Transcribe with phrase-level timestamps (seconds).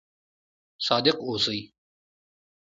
[0.87, 1.59] صادق اوسئ